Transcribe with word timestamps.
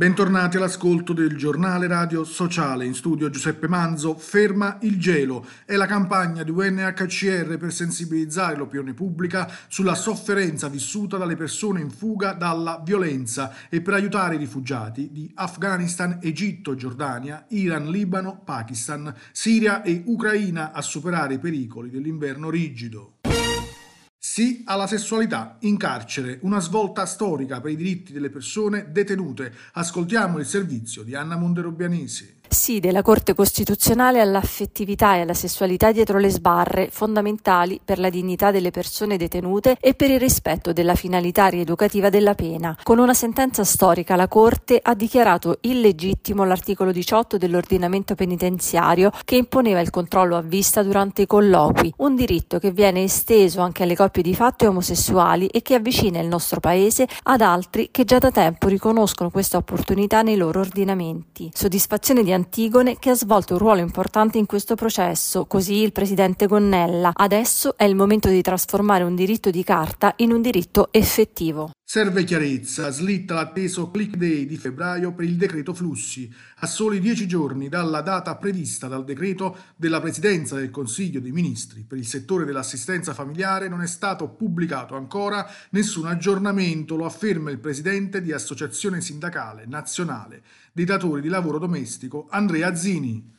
Bentornati 0.00 0.56
all'ascolto 0.56 1.12
del 1.12 1.36
giornale 1.36 1.86
radio 1.86 2.24
sociale. 2.24 2.86
In 2.86 2.94
studio 2.94 3.28
Giuseppe 3.28 3.68
Manzo, 3.68 4.14
Ferma 4.14 4.78
il 4.80 4.98
gelo. 4.98 5.44
È 5.66 5.76
la 5.76 5.84
campagna 5.84 6.42
di 6.42 6.50
UNHCR 6.50 7.58
per 7.58 7.70
sensibilizzare 7.70 8.56
l'opinione 8.56 8.94
pubblica 8.94 9.46
sulla 9.68 9.94
sofferenza 9.94 10.68
vissuta 10.68 11.18
dalle 11.18 11.36
persone 11.36 11.82
in 11.82 11.90
fuga 11.90 12.32
dalla 12.32 12.80
violenza 12.82 13.54
e 13.68 13.82
per 13.82 13.92
aiutare 13.92 14.36
i 14.36 14.38
rifugiati 14.38 15.10
di 15.12 15.30
Afghanistan, 15.34 16.18
Egitto, 16.22 16.74
Giordania, 16.74 17.44
Iran, 17.48 17.90
Libano, 17.90 18.40
Pakistan, 18.42 19.14
Siria 19.32 19.82
e 19.82 20.02
Ucraina 20.06 20.72
a 20.72 20.80
superare 20.80 21.34
i 21.34 21.38
pericoli 21.38 21.90
dell'inverno 21.90 22.48
rigido. 22.48 23.19
Sì 24.32 24.62
alla 24.64 24.86
sessualità 24.86 25.56
in 25.62 25.76
carcere, 25.76 26.38
una 26.42 26.60
svolta 26.60 27.04
storica 27.04 27.60
per 27.60 27.72
i 27.72 27.76
diritti 27.76 28.12
delle 28.12 28.30
persone 28.30 28.92
detenute. 28.92 29.52
Ascoltiamo 29.72 30.38
il 30.38 30.46
servizio 30.46 31.02
di 31.02 31.16
Anna 31.16 31.36
Monderobianesi 31.36 32.39
sì 32.52 32.80
della 32.80 33.02
Corte 33.02 33.34
Costituzionale 33.34 34.20
all'affettività 34.20 35.14
e 35.14 35.20
alla 35.20 35.34
sessualità 35.34 35.92
dietro 35.92 36.18
le 36.18 36.30
sbarre, 36.30 36.88
fondamentali 36.90 37.80
per 37.84 37.98
la 37.98 38.10
dignità 38.10 38.50
delle 38.50 38.70
persone 38.70 39.16
detenute 39.16 39.76
e 39.80 39.94
per 39.94 40.10
il 40.10 40.18
rispetto 40.18 40.72
della 40.72 40.94
finalità 40.94 41.46
rieducativa 41.46 42.10
della 42.10 42.34
pena. 42.34 42.76
Con 42.82 42.98
una 42.98 43.14
sentenza 43.14 43.64
storica 43.64 44.16
la 44.16 44.28
Corte 44.28 44.80
ha 44.82 44.94
dichiarato 44.94 45.58
illegittimo 45.62 46.44
l'articolo 46.44 46.92
18 46.92 47.38
dell'ordinamento 47.38 48.14
penitenziario 48.14 49.10
che 49.24 49.36
imponeva 49.36 49.80
il 49.80 49.90
controllo 49.90 50.36
a 50.36 50.42
vista 50.42 50.82
durante 50.82 51.22
i 51.22 51.26
colloqui, 51.26 51.94
un 51.98 52.14
diritto 52.14 52.58
che 52.58 52.70
viene 52.70 53.02
esteso 53.02 53.60
anche 53.60 53.82
alle 53.82 53.96
coppie 53.96 54.22
di 54.22 54.34
fatto 54.34 54.64
e 54.64 54.68
omosessuali 54.68 55.46
e 55.46 55.62
che 55.62 55.74
avvicina 55.74 56.20
il 56.20 56.28
nostro 56.28 56.60
Paese 56.60 57.06
ad 57.24 57.40
altri 57.40 57.88
che 57.90 58.04
già 58.04 58.18
da 58.18 58.30
tempo 58.30 58.68
riconoscono 58.68 59.30
questa 59.30 59.56
opportunità 59.56 60.22
nei 60.22 60.36
loro 60.36 60.60
ordinamenti. 60.60 61.50
Soddisfazione 61.52 62.22
di 62.22 62.32
Antigone 62.40 62.98
che 62.98 63.10
ha 63.10 63.14
svolto 63.14 63.52
un 63.52 63.58
ruolo 63.58 63.80
importante 63.80 64.38
in 64.38 64.46
questo 64.46 64.74
processo, 64.74 65.44
così 65.44 65.82
il 65.82 65.92
presidente 65.92 66.46
Gonnella. 66.46 67.10
Adesso 67.12 67.76
è 67.76 67.84
il 67.84 67.94
momento 67.94 68.30
di 68.30 68.40
trasformare 68.40 69.04
un 69.04 69.14
diritto 69.14 69.50
di 69.50 69.62
carta 69.62 70.14
in 70.16 70.32
un 70.32 70.40
diritto 70.40 70.88
effettivo. 70.90 71.70
Serve 71.92 72.22
chiarezza, 72.22 72.92
slitta 72.92 73.34
l'atteso 73.34 73.90
click 73.90 74.14
day 74.14 74.46
di 74.46 74.56
febbraio 74.56 75.12
per 75.12 75.24
il 75.24 75.34
decreto 75.34 75.74
flussi. 75.74 76.32
A 76.58 76.66
soli 76.68 77.00
dieci 77.00 77.26
giorni 77.26 77.68
dalla 77.68 78.00
data 78.00 78.36
prevista 78.36 78.86
dal 78.86 79.02
decreto 79.02 79.56
della 79.74 80.00
Presidenza 80.00 80.54
del 80.54 80.70
Consiglio 80.70 81.18
dei 81.18 81.32
Ministri 81.32 81.82
per 81.82 81.98
il 81.98 82.06
settore 82.06 82.44
dell'assistenza 82.44 83.12
familiare 83.12 83.66
non 83.66 83.82
è 83.82 83.88
stato 83.88 84.28
pubblicato 84.28 84.94
ancora 84.94 85.44
nessun 85.70 86.06
aggiornamento, 86.06 86.94
lo 86.94 87.06
afferma 87.06 87.50
il 87.50 87.58
Presidente 87.58 88.22
di 88.22 88.30
Associazione 88.30 89.00
Sindacale 89.00 89.66
Nazionale 89.66 90.44
dei 90.72 90.84
Datori 90.84 91.20
di 91.20 91.28
Lavoro 91.28 91.58
Domestico 91.58 92.28
Andrea 92.30 92.72
Zini. 92.76 93.38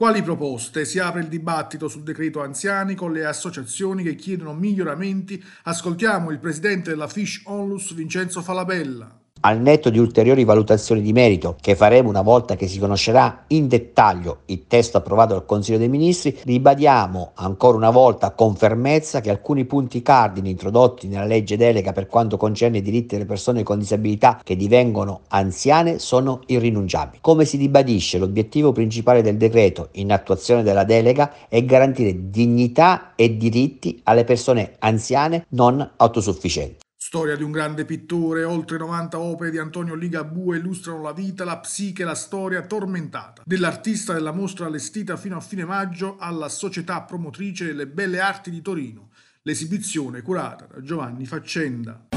Quali 0.00 0.22
proposte? 0.22 0.86
Si 0.86 0.98
apre 0.98 1.20
il 1.20 1.28
dibattito 1.28 1.86
sul 1.86 2.04
decreto 2.04 2.40
anziani 2.40 2.94
con 2.94 3.12
le 3.12 3.26
associazioni 3.26 4.02
che 4.02 4.14
chiedono 4.14 4.54
miglioramenti. 4.54 5.44
Ascoltiamo 5.64 6.30
il 6.30 6.38
presidente 6.38 6.88
della 6.88 7.06
Fish 7.06 7.42
Onlus 7.44 7.92
Vincenzo 7.92 8.40
Falabella 8.40 9.19
al 9.40 9.60
netto 9.60 9.90
di 9.90 9.98
ulteriori 9.98 10.44
valutazioni 10.44 11.00
di 11.00 11.12
merito 11.12 11.56
che 11.60 11.74
faremo 11.74 12.08
una 12.08 12.22
volta 12.22 12.56
che 12.56 12.66
si 12.66 12.78
conoscerà 12.78 13.44
in 13.48 13.68
dettaglio 13.68 14.40
il 14.46 14.66
testo 14.66 14.98
approvato 14.98 15.34
dal 15.34 15.46
Consiglio 15.46 15.78
dei 15.78 15.88
Ministri, 15.88 16.38
ribadiamo 16.44 17.32
ancora 17.34 17.76
una 17.76 17.90
volta 17.90 18.32
con 18.32 18.54
fermezza 18.54 19.20
che 19.20 19.30
alcuni 19.30 19.64
punti 19.64 20.02
cardini 20.02 20.50
introdotti 20.50 21.08
nella 21.08 21.24
legge 21.24 21.56
delega 21.56 21.92
per 21.92 22.06
quanto 22.06 22.36
concerne 22.36 22.78
i 22.78 22.82
diritti 22.82 23.14
delle 23.14 23.26
persone 23.26 23.62
con 23.62 23.78
disabilità 23.78 24.40
che 24.42 24.56
divengono 24.56 25.22
anziane 25.28 25.98
sono 25.98 26.40
irrinunciabili. 26.46 27.18
Come 27.20 27.44
si 27.44 27.56
ribadisce, 27.56 28.18
l'obiettivo 28.18 28.72
principale 28.72 29.22
del 29.22 29.36
decreto 29.36 29.88
in 29.92 30.12
attuazione 30.12 30.62
della 30.62 30.84
delega 30.84 31.32
è 31.48 31.64
garantire 31.64 32.30
dignità 32.30 33.14
e 33.14 33.36
diritti 33.36 34.00
alle 34.04 34.24
persone 34.24 34.74
anziane 34.78 35.46
non 35.50 35.88
autosufficienti. 35.96 36.88
Storia 37.02 37.34
di 37.34 37.42
un 37.42 37.50
grande 37.50 37.86
pittore, 37.86 38.44
oltre 38.44 38.76
90 38.76 39.18
opere 39.18 39.50
di 39.50 39.56
Antonio 39.56 39.94
Ligabue 39.94 40.58
illustrano 40.58 41.00
la 41.00 41.14
vita, 41.14 41.46
la 41.46 41.58
psiche 41.58 42.04
la 42.04 42.14
storia 42.14 42.60
tormentata 42.60 43.42
dell'artista 43.46 44.12
della 44.12 44.32
mostra 44.32 44.66
allestita 44.66 45.16
fino 45.16 45.38
a 45.38 45.40
fine 45.40 45.64
maggio 45.64 46.18
alla 46.18 46.50
società 46.50 47.00
promotrice 47.00 47.64
delle 47.64 47.86
Belle 47.86 48.20
Arti 48.20 48.50
di 48.50 48.60
Torino, 48.60 49.12
l'esibizione 49.44 50.20
curata 50.20 50.66
da 50.66 50.82
Giovanni 50.82 51.24
Faccenda. 51.24 52.09